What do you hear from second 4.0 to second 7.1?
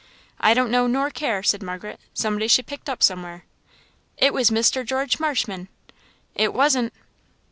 "It was Mr. George Marshman!" "It wasn't."